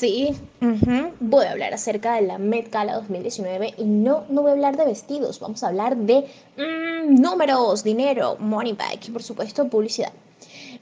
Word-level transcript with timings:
sí, 0.00 0.34
voy 1.20 1.44
a 1.44 1.50
hablar 1.50 1.74
acerca 1.74 2.14
de 2.14 2.22
la 2.22 2.38
Met 2.38 2.72
Gala 2.72 2.94
2019 2.94 3.74
y 3.76 3.84
no, 3.84 4.24
no 4.30 4.40
voy 4.40 4.50
a 4.50 4.54
hablar 4.54 4.76
de 4.78 4.86
vestidos, 4.86 5.40
vamos 5.40 5.62
a 5.62 5.68
hablar 5.68 5.94
de 5.94 6.26
mm, 6.56 7.20
números, 7.20 7.84
dinero, 7.84 8.36
money 8.38 8.72
back 8.72 9.08
y 9.08 9.10
por 9.10 9.22
supuesto 9.22 9.68
publicidad. 9.68 10.12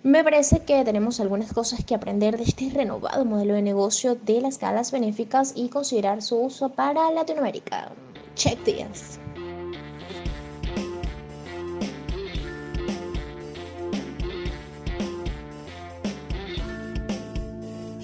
Me 0.05 0.23
parece 0.23 0.61
que 0.61 0.85
tenemos 0.85 1.19
algunas 1.19 1.53
cosas 1.53 1.85
que 1.85 1.97
aprender 1.97 2.37
de 2.37 2.45
este 2.45 2.71
renovado 2.71 3.25
modelo 3.25 3.55
de 3.55 3.63
negocio 3.63 4.15
de 4.15 4.41
las 4.41 4.61
galas 4.61 4.93
benéficas 4.93 5.53
y 5.57 5.69
considerar 5.69 6.23
su 6.23 6.37
uso 6.39 6.69
para 6.69 7.11
Latinoamérica. 7.11 7.91
Check 8.37 8.63
this. 8.63 9.19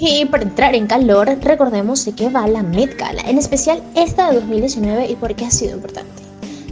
Y 0.06 0.26
para 0.26 0.42
entrar 0.42 0.74
en 0.74 0.86
calor, 0.86 1.34
recordemos 1.40 2.04
de 2.04 2.12
qué 2.12 2.28
va 2.28 2.46
la 2.46 2.62
Met 2.62 2.95
Gala, 2.98 3.22
en 3.22 3.38
especial 3.38 3.82
esta 3.95 4.28
de 4.28 4.34
2019 4.34 5.10
y 5.10 5.16
por 5.16 5.34
qué 5.34 5.46
ha 5.46 5.50
sido 5.50 5.76
importante. 5.76 6.22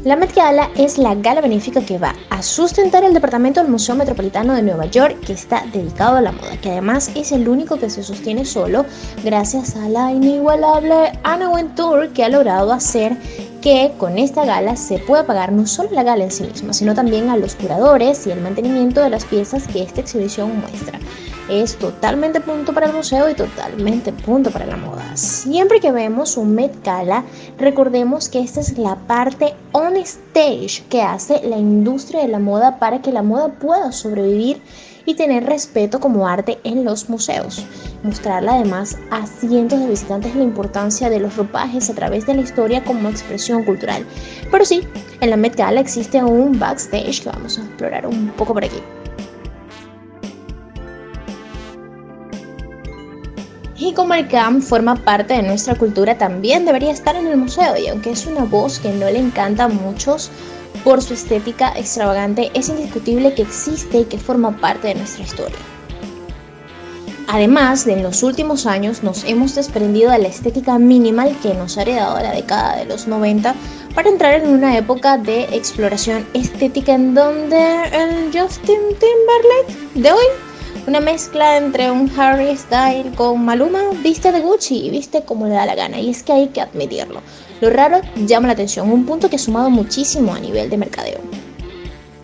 La 0.04 0.16
Met 0.16 0.34
Gala 0.34 0.68
es 0.76 0.98
la 0.98 1.14
gala 1.14 1.40
benéfica 1.40 1.80
que 1.80 1.96
va 1.96 2.14
a 2.28 2.42
sustentar 2.42 3.04
el 3.04 3.14
departamento 3.14 3.62
del 3.62 3.70
Museo 3.70 3.94
Metropolitano 3.94 4.52
de 4.52 4.60
Nueva 4.60 4.84
York 4.84 5.18
que 5.20 5.32
está 5.32 5.64
dedicado 5.72 6.18
a 6.18 6.20
la 6.20 6.32
moda, 6.32 6.58
que 6.60 6.72
además 6.72 7.10
es 7.14 7.32
el 7.32 7.48
único 7.48 7.78
que 7.78 7.88
se 7.88 8.02
sostiene 8.02 8.44
solo 8.44 8.84
gracias 9.24 9.76
a 9.76 9.88
la 9.88 10.12
inigualable 10.12 11.18
Anna 11.22 11.48
Wintour 11.48 12.10
que 12.10 12.24
ha 12.24 12.28
logrado 12.28 12.70
hacer 12.70 13.16
que 13.62 13.92
con 13.96 14.18
esta 14.18 14.44
gala 14.44 14.76
se 14.76 14.98
pueda 14.98 15.24
pagar 15.24 15.52
no 15.52 15.66
solo 15.66 15.88
la 15.92 16.02
gala 16.02 16.24
en 16.24 16.30
sí 16.30 16.42
misma, 16.42 16.74
sino 16.74 16.94
también 16.94 17.30
a 17.30 17.38
los 17.38 17.54
curadores 17.54 18.26
y 18.26 18.30
el 18.30 18.42
mantenimiento 18.42 19.00
de 19.00 19.08
las 19.08 19.24
piezas 19.24 19.66
que 19.68 19.82
esta 19.82 20.02
exhibición 20.02 20.60
muestra 20.60 20.98
es 21.48 21.76
totalmente 21.76 22.40
punto 22.40 22.72
para 22.72 22.86
el 22.86 22.92
museo 22.92 23.28
y 23.28 23.34
totalmente 23.34 24.12
punto 24.12 24.50
para 24.50 24.66
la 24.66 24.76
moda. 24.76 25.16
Siempre 25.16 25.80
que 25.80 25.92
vemos 25.92 26.36
un 26.36 26.54
Met 26.54 26.84
Gala, 26.84 27.24
recordemos 27.58 28.28
que 28.28 28.40
esta 28.40 28.60
es 28.60 28.78
la 28.78 28.96
parte 28.96 29.54
on 29.72 29.96
stage 29.96 30.84
que 30.88 31.02
hace 31.02 31.40
la 31.46 31.58
industria 31.58 32.22
de 32.22 32.28
la 32.28 32.38
moda 32.38 32.78
para 32.78 33.02
que 33.02 33.12
la 33.12 33.22
moda 33.22 33.48
pueda 33.48 33.92
sobrevivir 33.92 34.62
y 35.04 35.14
tener 35.14 35.44
respeto 35.44 36.00
como 36.00 36.28
arte 36.28 36.58
en 36.64 36.84
los 36.84 37.08
museos. 37.08 37.64
Mostrarle 38.02 38.50
además 38.50 38.96
a 39.10 39.26
cientos 39.26 39.80
de 39.80 39.88
visitantes 39.88 40.34
la 40.34 40.44
importancia 40.44 41.10
de 41.10 41.20
los 41.20 41.36
ropajes 41.36 41.90
a 41.90 41.94
través 41.94 42.26
de 42.26 42.34
la 42.34 42.42
historia 42.42 42.84
como 42.84 43.08
expresión 43.08 43.64
cultural. 43.64 44.06
Pero 44.50 44.64
sí, 44.64 44.86
en 45.20 45.30
la 45.30 45.36
Met 45.36 45.56
Gala 45.56 45.80
existe 45.80 46.22
un 46.22 46.58
backstage 46.58 47.22
que 47.22 47.30
vamos 47.30 47.58
a 47.58 47.62
explorar 47.62 48.06
un 48.06 48.28
poco 48.36 48.54
por 48.54 48.64
aquí. 48.64 48.80
Camp 54.30 54.62
forma 54.62 54.94
parte 54.94 55.34
de 55.34 55.42
nuestra 55.42 55.74
cultura, 55.74 56.16
también 56.16 56.64
debería 56.64 56.92
estar 56.92 57.16
en 57.16 57.26
el 57.26 57.36
museo. 57.36 57.76
Y 57.76 57.88
aunque 57.88 58.10
es 58.10 58.26
una 58.26 58.44
voz 58.44 58.78
que 58.78 58.92
no 58.92 59.06
le 59.06 59.18
encanta 59.18 59.64
a 59.64 59.68
muchos 59.68 60.30
por 60.84 61.02
su 61.02 61.14
estética 61.14 61.72
extravagante, 61.76 62.50
es 62.54 62.68
indiscutible 62.68 63.34
que 63.34 63.42
existe 63.42 64.00
y 64.00 64.04
que 64.04 64.18
forma 64.18 64.56
parte 64.58 64.88
de 64.88 64.94
nuestra 64.94 65.24
historia. 65.24 65.58
Además 67.28 67.86
de 67.86 67.94
en 67.94 68.02
los 68.02 68.22
últimos 68.22 68.66
años 68.66 69.02
nos 69.02 69.24
hemos 69.24 69.54
desprendido 69.54 70.10
de 70.10 70.18
la 70.18 70.28
estética 70.28 70.78
minimal 70.78 71.34
que 71.42 71.54
nos 71.54 71.78
ha 71.78 71.82
heredado 71.82 72.20
la 72.20 72.32
década 72.32 72.76
de 72.76 72.84
los 72.84 73.06
90 73.06 73.54
para 73.94 74.08
entrar 74.08 74.34
en 74.34 74.50
una 74.50 74.76
época 74.76 75.16
de 75.18 75.44
exploración 75.44 76.26
estética 76.34 76.92
en 76.92 77.14
donde 77.14 77.84
el 77.92 78.26
Justin 78.26 78.80
Timberlake 78.98 79.94
de 79.94 80.12
hoy 80.12 80.51
una 80.86 81.00
mezcla 81.00 81.56
entre 81.56 81.90
un 81.90 82.10
Harry 82.18 82.56
Style 82.56 83.12
con 83.14 83.44
Maluma, 83.44 83.80
viste 84.02 84.32
de 84.32 84.40
Gucci 84.40 84.86
y 84.86 84.90
viste 84.90 85.22
como 85.22 85.46
le 85.46 85.54
da 85.54 85.66
la 85.66 85.74
gana. 85.74 86.00
Y 86.00 86.10
es 86.10 86.22
que 86.22 86.32
hay 86.32 86.48
que 86.48 86.60
admitirlo. 86.60 87.20
Lo 87.60 87.70
raro 87.70 88.00
llama 88.16 88.48
la 88.48 88.54
atención, 88.54 88.90
un 88.90 89.06
punto 89.06 89.30
que 89.30 89.36
ha 89.36 89.38
sumado 89.38 89.70
muchísimo 89.70 90.34
a 90.34 90.40
nivel 90.40 90.70
de 90.70 90.76
mercadeo. 90.76 91.20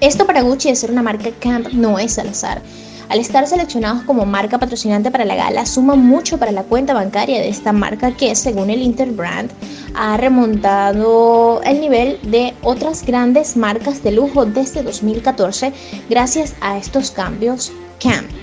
Esto 0.01 0.27
para 0.27 0.43
Gucci 0.43 0.71
de 0.71 0.77
ser 0.77 0.91
una 0.91 1.03
marca 1.03 1.31
camp 1.39 1.69
no 1.73 1.99
es 1.99 2.19
al 2.19 2.29
azar. 2.29 2.61
Al 3.09 3.21
estar 3.21 3.47
seleccionados 3.47 4.03
como 4.03 4.27
marca 4.27 4.59
patrocinante 4.59 5.11
para 5.11 5.25
la 5.25 5.35
gala, 5.35 5.65
suma 5.65 5.95
mucho 5.95 6.37
para 6.39 6.53
la 6.53 6.65
cuenta 6.65 6.93
bancaria 6.93 7.41
de 7.41 7.49
esta 7.49 7.73
marca 7.73 8.15
que, 8.15 8.35
según 8.35 8.69
el 8.69 8.83
Interbrand, 8.83 9.51
ha 9.95 10.17
remontado 10.19 11.63
el 11.63 11.81
nivel 11.81 12.19
de 12.23 12.55
otras 12.63 13.07
grandes 13.07 13.57
marcas 13.57 14.03
de 14.03 14.13
lujo 14.13 14.45
desde 14.45 14.83
2014 14.83 15.73
gracias 16.11 16.55
a 16.61 16.77
estos 16.77 17.11
cambios 17.11 17.73
camp. 17.99 18.38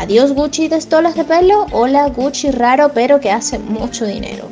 Adiós 0.00 0.32
Gucci 0.32 0.68
de 0.68 0.76
estolas 0.76 1.14
de 1.14 1.24
pelo, 1.24 1.66
hola 1.72 2.08
Gucci 2.08 2.50
raro 2.50 2.90
pero 2.94 3.20
que 3.20 3.30
hace 3.30 3.58
mucho 3.58 4.06
dinero. 4.06 4.48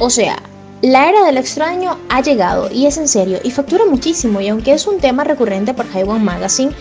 O 0.00 0.10
sea, 0.10 0.36
la 0.82 1.08
era 1.08 1.24
del 1.24 1.38
extraño 1.38 1.96
ha 2.08 2.20
llegado 2.20 2.68
y 2.72 2.86
es 2.86 2.98
en 2.98 3.06
serio 3.06 3.38
y 3.44 3.52
factura 3.52 3.84
muchísimo 3.86 4.40
y 4.40 4.48
aunque 4.48 4.72
es 4.72 4.88
un 4.88 4.98
tema 4.98 5.22
recurrente 5.22 5.74
por 5.74 5.86
Haiwan 5.94 6.24
Magazine, 6.24 6.72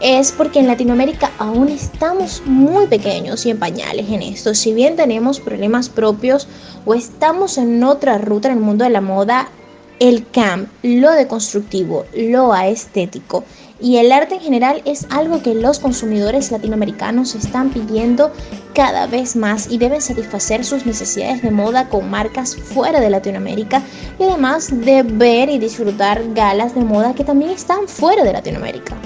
es 0.00 0.32
porque 0.32 0.58
en 0.58 0.66
Latinoamérica 0.66 1.30
aún 1.38 1.68
estamos 1.68 2.42
muy 2.46 2.88
pequeños 2.88 3.46
y 3.46 3.50
en 3.50 3.60
pañales 3.60 4.08
en 4.10 4.22
esto. 4.22 4.52
Si 4.52 4.74
bien 4.74 4.96
tenemos 4.96 5.38
problemas 5.38 5.88
propios 5.88 6.48
o 6.84 6.94
estamos 6.94 7.58
en 7.58 7.84
otra 7.84 8.18
ruta 8.18 8.48
en 8.48 8.54
el 8.54 8.60
mundo 8.60 8.82
de 8.82 8.90
la 8.90 9.00
moda, 9.00 9.48
el 10.00 10.28
camp, 10.28 10.68
lo 10.82 11.12
deconstructivo, 11.12 12.06
lo 12.12 12.52
aestético 12.52 13.44
y 13.82 13.96
el 13.96 14.12
arte 14.12 14.36
en 14.36 14.40
general 14.40 14.80
es 14.84 15.06
algo 15.10 15.42
que 15.42 15.54
los 15.54 15.80
consumidores 15.80 16.52
latinoamericanos 16.52 17.34
están 17.34 17.70
pidiendo 17.70 18.30
cada 18.74 19.06
vez 19.06 19.34
más 19.34 19.70
y 19.70 19.78
deben 19.78 20.00
satisfacer 20.00 20.64
sus 20.64 20.86
necesidades 20.86 21.42
de 21.42 21.50
moda 21.50 21.88
con 21.88 22.08
marcas 22.08 22.56
fuera 22.56 23.00
de 23.00 23.10
Latinoamérica 23.10 23.82
y 24.18 24.22
además 24.22 24.70
de 24.70 25.02
ver 25.02 25.50
y 25.50 25.58
disfrutar 25.58 26.22
galas 26.32 26.74
de 26.74 26.82
moda 26.82 27.14
que 27.14 27.24
también 27.24 27.50
están 27.50 27.88
fuera 27.88 28.22
de 28.22 28.32
Latinoamérica. 28.32 28.96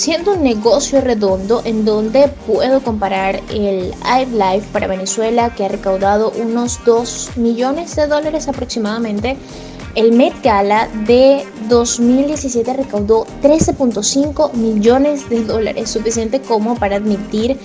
Siendo 0.00 0.32
un 0.32 0.42
negocio 0.42 1.02
redondo 1.02 1.60
en 1.66 1.84
donde 1.84 2.28
puedo 2.46 2.80
comparar 2.80 3.38
el 3.50 3.90
Life 3.90 4.66
para 4.72 4.86
Venezuela 4.86 5.54
que 5.54 5.66
ha 5.66 5.68
recaudado 5.68 6.32
unos 6.40 6.80
2 6.86 7.32
millones 7.36 7.96
de 7.96 8.06
dólares 8.06 8.48
aproximadamente. 8.48 9.36
El 9.94 10.12
Met 10.12 10.32
Gala 10.42 10.88
de 11.06 11.44
2017 11.68 12.72
recaudó 12.72 13.26
13.5 13.42 14.54
millones 14.54 15.28
de 15.28 15.44
dólares, 15.44 15.90
suficiente 15.90 16.40
como 16.40 16.76
para 16.76 16.96
admitir 16.96 17.58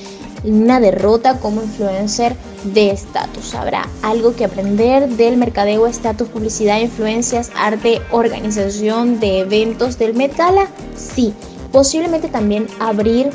una 0.44 0.81
derrota 0.81 1.40
como 1.40 1.63
influencer 1.63 2.35
de 2.66 2.91
estatus. 2.91 3.56
Habrá 3.56 3.88
algo 4.01 4.35
que 4.35 4.44
aprender 4.44 5.07
del 5.07 5.38
mercadeo, 5.38 5.88
estatus, 5.88 6.28
publicidad, 6.28 6.81
influencias, 6.81 7.50
arte, 7.56 8.01
organización 8.12 9.22
de 9.22 9.40
eventos 9.40 9.97
del 9.97 10.16
Met 10.16 10.35
Gala. 10.35 10.68
Sí, 10.97 11.34
posiblemente 11.75 12.30
también 12.30 12.68
abrir 12.80 13.31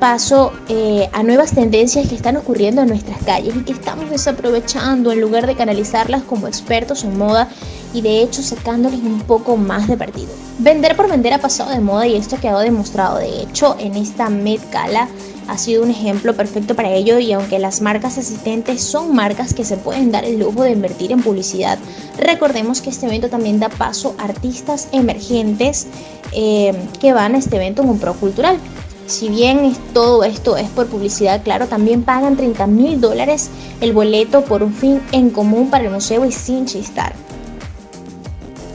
paso 0.00 0.54
eh, 0.70 1.10
a 1.12 1.22
nuevas 1.22 1.52
tendencias 1.52 2.08
que 2.08 2.14
están 2.14 2.38
ocurriendo 2.38 2.80
en 2.80 2.88
nuestras 2.88 3.22
calles 3.24 3.54
y 3.54 3.60
que 3.60 3.72
estamos 3.72 4.08
desaprovechando 4.08 5.12
en 5.12 5.20
lugar 5.20 5.46
de 5.46 5.54
canalizarlas 5.54 6.22
como 6.22 6.48
expertos 6.48 7.04
en 7.04 7.18
moda 7.18 7.46
y 7.92 8.00
de 8.00 8.22
hecho 8.22 8.42
sacándoles 8.42 9.00
un 9.00 9.20
poco 9.20 9.58
más 9.58 9.86
de 9.86 9.98
partido. 9.98 10.32
Vender 10.60 10.96
por 10.96 11.10
vender 11.10 11.34
ha 11.34 11.42
pasado 11.42 11.72
de 11.72 11.80
moda 11.80 12.06
y 12.06 12.16
esto 12.16 12.36
ha 12.36 12.40
quedado 12.40 12.60
demostrado. 12.60 13.18
De 13.18 13.42
hecho, 13.42 13.76
en 13.78 13.96
esta 13.96 14.30
Met 14.30 14.62
Gala 14.72 15.06
ha 15.48 15.58
sido 15.58 15.82
un 15.82 15.90
ejemplo 15.90 16.34
perfecto 16.34 16.74
para 16.74 16.90
ello 16.90 17.18
y 17.18 17.32
aunque 17.32 17.58
las 17.58 17.80
marcas 17.80 18.18
asistentes 18.18 18.82
son 18.82 19.14
marcas 19.14 19.54
que 19.54 19.64
se 19.64 19.76
pueden 19.76 20.10
dar 20.10 20.24
el 20.24 20.38
lujo 20.38 20.62
de 20.62 20.72
invertir 20.72 21.12
en 21.12 21.22
publicidad, 21.22 21.78
recordemos 22.18 22.80
que 22.80 22.90
este 22.90 23.06
evento 23.06 23.28
también 23.28 23.60
da 23.60 23.68
paso 23.68 24.14
a 24.18 24.24
artistas 24.24 24.88
emergentes 24.92 25.86
eh, 26.32 26.72
que 27.00 27.12
van 27.12 27.34
a 27.34 27.38
este 27.38 27.56
evento 27.56 27.82
en 27.82 27.90
un 27.90 27.98
pro 27.98 28.14
cultural. 28.14 28.58
Si 29.06 29.28
bien 29.28 29.76
todo 29.92 30.24
esto 30.24 30.56
es 30.56 30.68
por 30.70 30.86
publicidad, 30.86 31.42
claro, 31.42 31.66
también 31.66 32.02
pagan 32.04 32.36
30 32.36 32.66
mil 32.66 33.00
dólares 33.00 33.50
el 33.80 33.92
boleto 33.92 34.44
por 34.44 34.62
un 34.62 34.72
fin 34.72 35.02
en 35.12 35.30
común 35.30 35.68
para 35.68 35.84
el 35.84 35.90
museo 35.90 36.24
y 36.24 36.32
sin 36.32 36.64
chistar. 36.64 37.14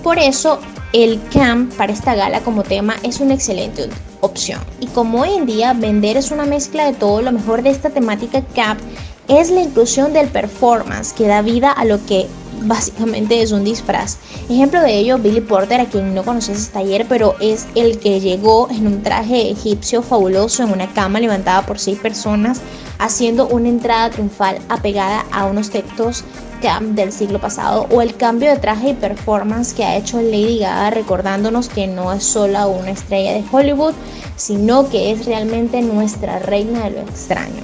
Por 0.03 0.19
eso, 0.19 0.59
el 0.93 1.19
camp 1.31 1.73
para 1.75 1.93
esta 1.93 2.15
gala 2.15 2.41
como 2.41 2.63
tema 2.63 2.95
es 3.03 3.19
una 3.19 3.35
excelente 3.35 3.89
opción. 4.21 4.59
Y 4.79 4.87
como 4.87 5.21
hoy 5.21 5.35
en 5.35 5.45
día 5.45 5.73
vender 5.73 6.17
es 6.17 6.31
una 6.31 6.45
mezcla 6.45 6.85
de 6.85 6.93
todo, 6.93 7.21
lo 7.21 7.31
mejor 7.31 7.61
de 7.61 7.69
esta 7.69 7.89
temática 7.89 8.41
camp 8.55 8.79
es 9.27 9.51
la 9.51 9.61
inclusión 9.61 10.11
del 10.13 10.27
performance 10.27 11.13
que 11.13 11.27
da 11.27 11.41
vida 11.41 11.71
a 11.71 11.85
lo 11.85 12.03
que 12.05 12.27
básicamente 12.63 13.41
es 13.41 13.51
un 13.51 13.63
disfraz. 13.63 14.17
Ejemplo 14.49 14.81
de 14.81 14.97
ello, 14.97 15.17
Billy 15.19 15.41
Porter, 15.41 15.79
a 15.79 15.85
quien 15.85 16.13
no 16.13 16.23
conoces 16.23 16.57
hasta 16.57 16.79
ayer, 16.79 17.05
pero 17.07 17.35
es 17.39 17.67
el 17.75 17.99
que 17.99 18.19
llegó 18.19 18.69
en 18.69 18.87
un 18.87 19.03
traje 19.03 19.51
egipcio 19.51 20.01
fabuloso 20.01 20.63
en 20.63 20.71
una 20.71 20.91
cama 20.91 21.19
levantada 21.19 21.65
por 21.65 21.79
seis 21.79 21.99
personas, 21.99 22.61
haciendo 22.97 23.47
una 23.47 23.69
entrada 23.69 24.09
triunfal 24.09 24.57
apegada 24.67 25.25
a 25.31 25.45
unos 25.45 25.69
textos 25.69 26.23
camp 26.61 26.95
del 26.95 27.11
siglo 27.11 27.39
pasado 27.39 27.87
o 27.91 28.01
el 28.01 28.15
cambio 28.15 28.49
de 28.49 28.57
traje 28.57 28.89
y 28.89 28.93
performance 28.93 29.73
que 29.73 29.83
ha 29.83 29.97
hecho 29.97 30.21
Lady 30.21 30.59
Gaga 30.59 30.89
recordándonos 30.91 31.69
que 31.69 31.87
no 31.87 32.13
es 32.13 32.23
sola 32.23 32.67
una 32.67 32.91
estrella 32.91 33.33
de 33.33 33.43
Hollywood, 33.51 33.93
sino 34.35 34.89
que 34.89 35.11
es 35.11 35.25
realmente 35.25 35.81
nuestra 35.81 36.39
reina 36.39 36.83
de 36.83 36.91
lo 36.91 36.99
extraño. 36.99 37.63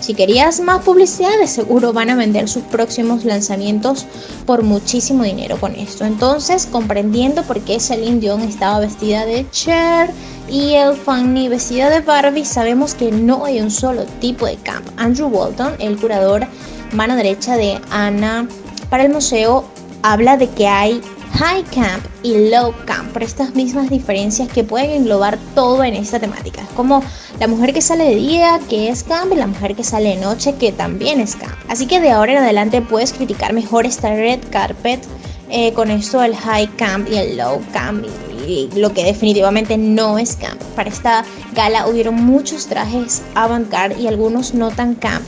Si 0.00 0.14
querías 0.14 0.60
más 0.60 0.82
publicidad, 0.82 1.38
de 1.38 1.46
seguro 1.46 1.92
van 1.92 2.08
a 2.08 2.16
vender 2.16 2.48
sus 2.48 2.62
próximos 2.62 3.26
lanzamientos 3.26 4.06
por 4.46 4.62
muchísimo 4.62 5.24
dinero 5.24 5.58
con 5.60 5.74
esto. 5.74 6.06
Entonces, 6.06 6.66
comprendiendo 6.66 7.42
por 7.42 7.60
qué 7.60 7.78
Celine 7.78 8.18
Dion 8.18 8.40
estaba 8.40 8.80
vestida 8.80 9.26
de 9.26 9.46
Cher 9.50 10.10
y 10.48 10.72
el 10.72 10.94
Fanny 10.94 11.48
vestida 11.48 11.90
de 11.90 12.00
Barbie, 12.00 12.46
sabemos 12.46 12.94
que 12.94 13.12
no 13.12 13.44
hay 13.44 13.60
un 13.60 13.70
solo 13.70 14.04
tipo 14.20 14.46
de 14.46 14.56
camp. 14.56 14.88
Andrew 14.96 15.28
Walton, 15.28 15.74
el 15.78 15.98
curador 16.00 16.46
mano 16.92 17.16
derecha 17.16 17.56
de 17.56 17.80
Anna 17.90 18.46
para 18.88 19.04
el 19.04 19.12
museo, 19.12 19.64
habla 20.02 20.36
de 20.36 20.48
que 20.48 20.66
hay 20.66 21.00
high 21.34 21.62
camp 21.64 22.04
y 22.22 22.50
low 22.50 22.74
camp, 22.86 23.12
por 23.12 23.22
estas 23.22 23.54
mismas 23.54 23.88
diferencias 23.88 24.48
que 24.48 24.64
pueden 24.64 24.90
englobar 24.90 25.38
todo 25.54 25.82
en 25.84 25.94
esta 25.94 26.18
temática. 26.18 26.62
Es 26.62 26.68
como 26.70 27.02
la 27.38 27.46
mujer 27.46 27.72
que 27.72 27.80
sale 27.80 28.04
de 28.04 28.16
día, 28.16 28.60
que 28.68 28.88
es 28.88 29.04
camp, 29.04 29.32
y 29.32 29.36
la 29.36 29.46
mujer 29.46 29.74
que 29.74 29.84
sale 29.84 30.10
de 30.10 30.16
noche, 30.16 30.54
que 30.56 30.72
también 30.72 31.20
es 31.20 31.36
camp. 31.36 31.54
Así 31.68 31.86
que 31.86 32.00
de 32.00 32.10
ahora 32.10 32.32
en 32.32 32.38
adelante 32.38 32.82
puedes 32.82 33.12
criticar 33.12 33.52
mejor 33.52 33.86
esta 33.86 34.14
red 34.14 34.40
carpet 34.50 35.00
eh, 35.48 35.72
con 35.72 35.90
esto 35.90 36.20
del 36.20 36.36
high 36.36 36.68
camp 36.76 37.08
y 37.10 37.16
el 37.16 37.36
low 37.36 37.60
camp 37.72 38.04
y, 38.46 38.68
lo 38.74 38.92
que 38.92 39.04
definitivamente 39.04 39.78
no 39.78 40.18
es 40.18 40.36
camp. 40.36 40.60
Para 40.74 40.90
esta 40.90 41.24
gala 41.54 41.86
hubieron 41.86 42.14
muchos 42.16 42.66
trajes 42.66 43.22
avant-garde 43.34 44.00
y 44.00 44.08
algunos 44.08 44.54
no 44.54 44.70
tan 44.70 44.94
camp 44.94 45.22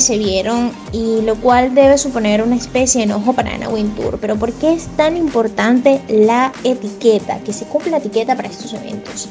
se 0.00 0.18
vieron 0.18 0.72
y 0.92 1.22
lo 1.22 1.36
cual 1.36 1.74
debe 1.74 1.98
suponer 1.98 2.42
una 2.42 2.56
especie 2.56 3.00
de 3.00 3.04
enojo 3.04 3.32
para 3.32 3.54
Ana 3.54 3.68
Wintour. 3.68 4.18
Pero 4.20 4.36
¿por 4.36 4.52
qué 4.52 4.72
es 4.72 4.86
tan 4.96 5.16
importante 5.16 6.00
la 6.08 6.52
etiqueta? 6.64 7.38
Que 7.40 7.52
se 7.52 7.66
cumpla 7.66 7.92
la 7.92 7.98
etiqueta 7.98 8.36
para 8.36 8.48
estos 8.48 8.72
eventos. 8.72 9.28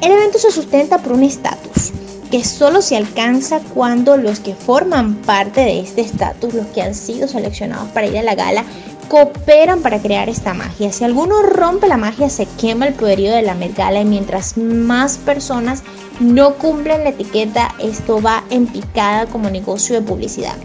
El 0.00 0.12
evento 0.12 0.38
se 0.38 0.50
sustenta 0.50 0.98
por 0.98 1.12
un 1.12 1.22
estatus 1.22 1.92
que 2.32 2.44
solo 2.44 2.80
se 2.80 2.96
alcanza 2.96 3.60
cuando 3.74 4.16
los 4.16 4.40
que 4.40 4.54
forman 4.54 5.16
parte 5.16 5.60
de 5.60 5.80
este 5.80 6.00
estatus, 6.00 6.54
los 6.54 6.66
que 6.68 6.80
han 6.80 6.94
sido 6.94 7.28
seleccionados 7.28 7.90
para 7.90 8.06
ir 8.06 8.16
a 8.16 8.22
la 8.22 8.34
gala, 8.34 8.64
cooperan 9.12 9.82
para 9.82 10.00
crear 10.00 10.30
esta 10.30 10.54
magia. 10.54 10.90
Si 10.90 11.04
alguno 11.04 11.42
rompe 11.42 11.86
la 11.86 11.98
magia, 11.98 12.30
se 12.30 12.46
quema 12.58 12.88
el 12.88 12.94
poderío 12.94 13.30
de 13.30 13.42
la 13.42 13.54
Met 13.54 13.76
Gala 13.76 14.00
y 14.00 14.06
mientras 14.06 14.56
más 14.56 15.18
personas 15.18 15.82
no 16.18 16.54
cumplen 16.54 17.04
la 17.04 17.10
etiqueta, 17.10 17.74
esto 17.78 18.22
va 18.22 18.42
en 18.48 18.66
picada 18.66 19.26
como 19.26 19.50
negocio 19.50 19.94
de 19.94 20.00
publicidad. 20.00 20.56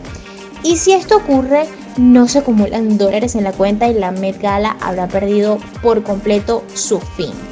Y 0.63 0.77
si 0.77 0.93
esto 0.93 1.17
ocurre, 1.17 1.65
no 1.97 2.29
se 2.29 2.39
acumulan 2.39 2.97
dólares 2.97 3.35
en 3.35 3.43
la 3.43 3.51
cuenta 3.51 3.89
y 3.89 3.95
la 3.95 4.11
Met 4.11 4.41
Gala 4.41 4.77
habrá 4.79 5.09
perdido 5.09 5.57
por 5.81 6.03
completo 6.03 6.63
su 6.73 7.01
fin. 7.01 7.46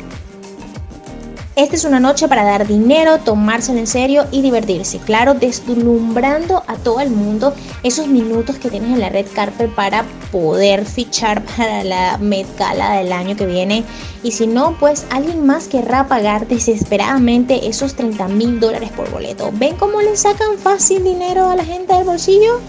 Esta 1.56 1.78
es 1.78 1.86
una 1.86 2.02
noche 2.02 2.28
para 2.28 2.44
dar 2.44 2.68
dinero, 2.68 3.20
tomárselo 3.20 3.80
en 3.80 3.88
serio 3.88 4.26
y 4.30 4.42
divertirse. 4.42 5.00
Claro, 5.00 5.36
deslumbrando 5.36 6.64
a 6.68 6.76
todo 6.76 7.00
el 7.00 7.10
mundo 7.10 7.54
esos 7.82 8.08
minutos 8.08 8.58
que 8.58 8.70
tienes 8.70 8.92
en 8.92 9.00
la 9.00 9.08
red 9.08 9.26
carpet 9.34 9.74
para 9.74 10.04
poder 10.34 10.86
fichar 10.86 11.46
para 11.58 11.86
la 11.86 12.18
Met 12.18 12.46
Gala 12.58 12.98
del 12.98 13.14
año 13.14 13.38
que 13.38 13.46
viene. 13.46 13.86
Y 14.22 14.34
si 14.34 14.48
no, 14.48 14.76
pues 14.82 15.06
alguien 15.10 15.46
más 15.46 15.70
querrá 15.70 16.10
pagar 16.10 16.46
desesperadamente 16.46 17.70
esos 17.70 17.96
30 17.96 18.28
mil 18.28 18.60
dólares 18.60 18.92
por 18.94 19.10
boleto. 19.10 19.50
¿Ven 19.54 19.78
cómo 19.78 20.02
le 20.02 20.18
sacan 20.18 20.58
fácil 20.58 21.06
dinero 21.06 21.48
a 21.48 21.56
la 21.56 21.64
gente 21.64 21.94
del 21.94 22.04
bolsillo? 22.04 22.60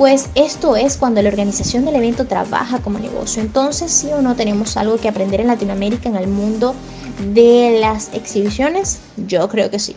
Pues 0.00 0.30
esto 0.34 0.76
es 0.76 0.96
cuando 0.96 1.20
la 1.20 1.28
organización 1.28 1.84
del 1.84 1.96
evento 1.96 2.26
trabaja 2.26 2.78
como 2.78 2.98
negocio. 2.98 3.42
Entonces, 3.42 3.92
sí 3.92 4.08
o 4.10 4.22
no 4.22 4.34
tenemos 4.34 4.78
algo 4.78 4.96
que 4.96 5.10
aprender 5.10 5.42
en 5.42 5.48
Latinoamérica, 5.48 6.08
en 6.08 6.16
el 6.16 6.26
mundo 6.26 6.74
de 7.34 7.76
las 7.82 8.08
exhibiciones? 8.14 9.00
Yo 9.18 9.46
creo 9.50 9.70
que 9.70 9.78
sí. 9.78 9.94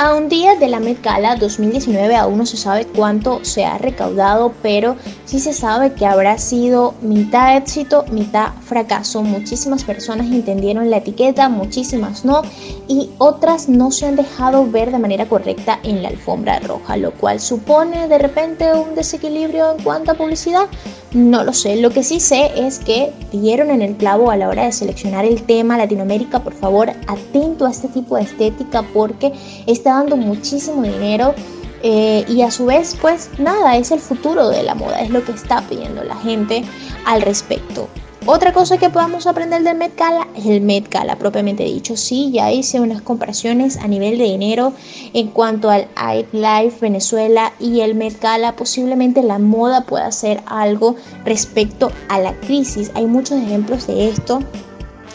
A 0.00 0.14
un 0.14 0.28
día 0.28 0.54
de 0.54 0.68
la 0.68 0.78
Met 0.78 1.02
Gala 1.02 1.34
2019 1.34 2.14
aún 2.14 2.38
no 2.38 2.46
se 2.46 2.56
sabe 2.56 2.86
cuánto 2.86 3.44
se 3.44 3.64
ha 3.64 3.78
recaudado, 3.78 4.52
pero 4.62 4.94
sí 5.24 5.40
se 5.40 5.52
sabe 5.52 5.92
que 5.94 6.06
habrá 6.06 6.38
sido 6.38 6.94
mitad 7.02 7.56
éxito, 7.56 8.04
mitad 8.12 8.52
fracaso. 8.62 9.24
Muchísimas 9.24 9.82
personas 9.82 10.28
entendieron 10.28 10.88
la 10.88 10.98
etiqueta, 10.98 11.48
muchísimas 11.48 12.24
no, 12.24 12.42
y 12.86 13.10
otras 13.18 13.68
no 13.68 13.90
se 13.90 14.06
han 14.06 14.14
dejado 14.14 14.70
ver 14.70 14.92
de 14.92 15.00
manera 15.00 15.28
correcta 15.28 15.80
en 15.82 16.00
la 16.04 16.10
alfombra 16.10 16.60
roja, 16.60 16.96
lo 16.96 17.10
cual 17.10 17.40
supone 17.40 18.06
de 18.06 18.18
repente 18.18 18.72
un 18.74 18.94
desequilibrio 18.94 19.72
en 19.72 19.82
cuanto 19.82 20.12
a 20.12 20.14
publicidad. 20.14 20.68
No 21.12 21.42
lo 21.42 21.54
sé, 21.54 21.76
lo 21.76 21.88
que 21.88 22.02
sí 22.02 22.20
sé 22.20 22.52
es 22.54 22.80
que 22.80 23.12
dieron 23.32 23.70
en 23.70 23.80
el 23.80 23.96
clavo 23.96 24.30
a 24.30 24.36
la 24.36 24.48
hora 24.48 24.66
de 24.66 24.72
seleccionar 24.72 25.24
el 25.24 25.42
tema 25.42 25.78
Latinoamérica, 25.78 26.40
por 26.40 26.52
favor, 26.52 26.90
atento 27.06 27.64
a 27.64 27.70
este 27.70 27.88
tipo 27.88 28.16
de 28.16 28.22
estética 28.22 28.82
porque 28.92 29.32
esta 29.66 29.94
dando 29.94 30.18
muchísimo 30.18 30.82
dinero 30.82 31.34
eh, 31.82 32.26
y 32.28 32.42
a 32.42 32.50
su 32.50 32.66
vez 32.66 32.94
pues 33.00 33.30
nada, 33.38 33.76
es 33.76 33.90
el 33.90 34.00
futuro 34.00 34.50
de 34.50 34.62
la 34.62 34.74
moda, 34.74 35.00
es 35.00 35.08
lo 35.08 35.24
que 35.24 35.32
está 35.32 35.62
pidiendo 35.62 36.04
la 36.04 36.16
gente 36.16 36.62
al 37.06 37.22
respecto. 37.22 37.88
Otra 38.30 38.52
cosa 38.52 38.76
que 38.76 38.90
podamos 38.90 39.26
aprender 39.26 39.62
del 39.62 39.78
Met 39.78 39.96
Gala 39.98 40.28
es 40.36 40.44
el 40.44 40.60
Met 40.60 40.90
Gala 40.90 41.16
propiamente 41.16 41.64
dicho. 41.64 41.96
Sí, 41.96 42.30
ya 42.30 42.52
hice 42.52 42.78
unas 42.78 43.00
comparaciones 43.00 43.78
a 43.78 43.88
nivel 43.88 44.18
de 44.18 44.24
dinero 44.24 44.74
en 45.14 45.28
cuanto 45.28 45.70
al 45.70 45.88
Life 46.32 46.76
Venezuela 46.82 47.54
y 47.58 47.80
el 47.80 47.94
Met 47.94 48.20
Gala. 48.20 48.54
Posiblemente 48.54 49.22
la 49.22 49.38
moda 49.38 49.86
pueda 49.86 50.04
hacer 50.04 50.42
algo 50.44 50.94
respecto 51.24 51.90
a 52.10 52.20
la 52.20 52.34
crisis. 52.34 52.90
Hay 52.94 53.06
muchos 53.06 53.40
ejemplos 53.40 53.86
de 53.86 54.10
esto 54.10 54.40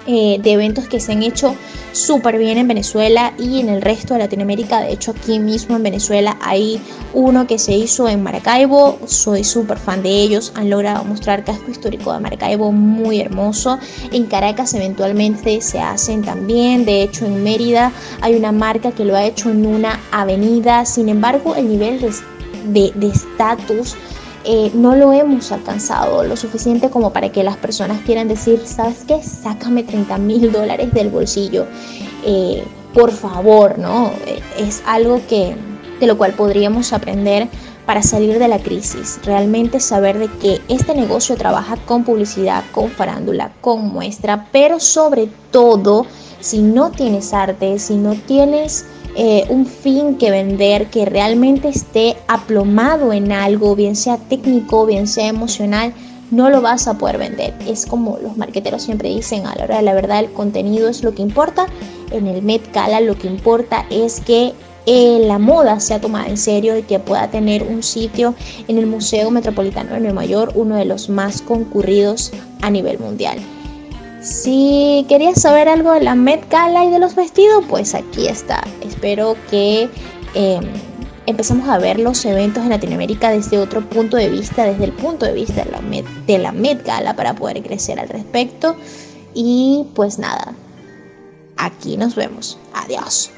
eh, 0.06 0.38
de 0.42 0.52
eventos 0.52 0.88
que 0.88 1.00
se 1.00 1.14
han 1.14 1.24
hecho 1.24 1.56
súper 1.94 2.38
bien 2.38 2.58
en 2.58 2.68
Venezuela 2.68 3.34
y 3.38 3.60
en 3.60 3.70
el 3.70 3.82
resto 3.82 4.14
de 4.14 4.20
Latinoamérica. 4.20 4.82
De 4.82 4.92
hecho, 4.92 5.12
aquí 5.12 5.40
mismo 5.40 5.76
en 5.76 5.84
Venezuela 5.84 6.38
hay 6.42 6.82
uno 7.14 7.48
que 7.48 7.60
se 7.60 7.74
hizo 7.74 8.10
en 8.10 8.22
Maracaibo. 8.22 9.00
Soy 9.06 9.44
súper 9.44 9.78
fan 9.78 10.04
de 10.04 10.10
ellos. 10.10 10.52
Han 10.56 10.70
logrado 10.70 11.04
mostrar 11.06 11.46
casco 11.46 11.72
histórico 11.72 12.12
de 12.14 12.20
Maracaibo 12.20 12.72
muy 12.72 13.22
hermoso. 13.22 13.80
En 14.12 14.26
Caracas 14.26 14.74
eventualmente 14.74 15.62
se 15.62 15.80
hacen 15.80 16.24
también. 16.24 16.86
De 16.86 17.04
hecho, 17.04 17.26
en 17.26 17.44
Mérida 17.44 17.92
hay 18.22 18.36
una 18.36 18.52
marca 18.52 18.92
que 18.92 19.06
lo 19.06 19.16
ha 19.16 19.26
hecho 19.26 19.50
en 19.52 19.66
una 19.66 20.00
avenida. 20.12 20.86
Sin 20.86 21.10
embargo, 21.10 21.56
el 21.56 21.70
nivel 21.70 22.00
de 22.66 23.08
estatus 23.08 23.96
eh, 24.46 24.72
no 24.74 24.96
lo 24.96 25.14
hemos 25.14 25.52
alcanzado 25.52 26.24
lo 26.24 26.36
suficiente 26.36 26.90
como 26.90 27.14
para 27.14 27.32
que 27.32 27.44
las 27.44 27.56
personas 27.58 28.02
quieran 28.02 28.28
decir, 28.28 28.62
¿sabes 28.66 29.06
qué? 29.08 29.24
Sácame 29.24 29.84
30 29.84 30.18
mil 30.18 30.52
dólares 30.52 30.94
del 30.94 31.10
bolsillo. 31.10 31.66
Eh, 32.26 32.64
por 32.94 33.12
favor, 33.12 33.80
¿no? 33.80 34.12
Eh, 34.26 34.42
es 34.58 34.84
algo 34.86 35.22
que, 35.28 35.56
de 36.00 36.08
lo 36.08 36.18
cual 36.18 36.34
podríamos 36.34 36.92
aprender 36.92 37.48
para 37.86 38.04
salir 38.04 38.38
de 38.38 38.48
la 38.48 38.60
crisis. 38.60 39.20
Realmente 39.24 39.80
saber 39.80 40.20
de 40.20 40.28
que 40.28 40.62
este 40.68 40.94
negocio 40.94 41.36
trabaja 41.36 41.78
con 41.78 42.04
publicidad, 42.04 42.64
con 42.72 42.90
farándula, 42.90 43.52
con 43.62 43.88
muestra, 43.88 44.48
pero 44.52 44.80
sobre 44.80 45.30
todo, 45.52 46.06
si 46.40 46.62
no 46.62 46.92
tienes 46.92 47.34
arte, 47.34 47.80
si 47.80 47.96
no 47.96 48.16
tienes 48.16 48.86
eh, 49.16 49.46
un 49.50 49.66
fin 49.66 50.16
que 50.18 50.32
vender 50.32 50.88
que 50.88 51.06
realmente 51.06 51.70
esté 51.70 52.18
aplomado 52.28 53.14
en 53.14 53.32
algo, 53.32 53.76
bien 53.76 53.96
sea 53.96 54.18
técnico, 54.18 54.86
bien 54.86 55.08
sea 55.08 55.28
emocional, 55.28 55.94
no 56.32 56.50
lo 56.50 56.62
vas 56.62 56.88
a 56.88 56.98
poder 56.98 57.20
vender. 57.20 57.54
Es 57.68 57.86
como 57.86 58.18
los 58.18 58.38
marqueteros 58.38 58.82
siempre 58.82 59.10
dicen, 59.10 59.46
a 59.46 59.56
la 59.56 59.66
hora 59.66 59.78
de 59.78 59.84
la 59.84 59.94
verdad 59.94 60.20
el 60.20 60.32
contenido 60.32 60.90
es 60.90 61.04
lo 61.04 61.14
que 61.14 61.22
importa. 61.22 61.68
En 62.12 62.28
el 62.28 62.42
Met 62.42 62.74
Gala 62.74 63.02
lo 63.02 63.16
que 63.16 63.28
importa 63.28 63.86
es 63.90 64.20
que 64.20 64.54
eh, 64.86 65.20
la 65.22 65.40
moda 65.40 65.80
sea 65.80 66.02
tomada 66.02 66.28
en 66.28 66.38
serio 66.38 66.78
y 66.78 66.84
que 66.84 67.00
pueda 67.00 67.30
tener 67.30 67.64
un 67.64 67.84
sitio 67.84 68.36
en 68.68 68.78
el 68.78 68.88
Museo 68.88 69.32
Metropolitano 69.32 69.94
de 69.94 70.02
Nueva 70.02 70.26
York, 70.26 70.54
uno 70.56 70.76
de 70.76 70.86
los 70.86 71.08
más 71.10 71.42
concurridos 71.42 72.32
a 72.62 72.70
nivel 72.70 73.00
mundial. 73.00 73.38
Si 74.24 75.06
querías 75.10 75.42
saber 75.42 75.68
algo 75.68 75.92
de 75.92 76.00
la 76.00 76.16
Met 76.16 76.50
Gala 76.50 76.86
y 76.86 76.90
de 76.90 76.98
los 76.98 77.14
vestidos, 77.14 77.66
pues 77.68 77.94
aquí 77.94 78.28
está. 78.28 78.64
Espero 78.80 79.36
que 79.50 79.90
em, 80.34 80.64
empecemos 81.26 81.68
a 81.68 81.78
ver 81.78 82.00
los 82.00 82.24
eventos 82.24 82.64
en 82.64 82.70
Latinoamérica 82.70 83.32
desde 83.32 83.58
otro 83.58 83.82
punto 83.82 84.16
de 84.16 84.30
vista, 84.30 84.64
desde 84.64 84.86
el 84.86 84.94
punto 84.94 85.26
de 85.26 85.34
vista 85.34 85.66
de 85.66 85.72
la 85.72 85.82
de 86.26 86.38
la 86.38 86.54
Met 86.54 86.86
Gala 86.86 87.18
para 87.18 87.36
poder 87.36 87.62
crecer 87.64 88.00
al 88.00 88.08
respecto. 88.08 88.78
Y 89.34 89.88
pues 89.94 90.18
nada, 90.20 90.54
aquí 91.58 91.98
nos 91.98 92.16
vemos. 92.16 92.58
Adiós. 92.74 93.33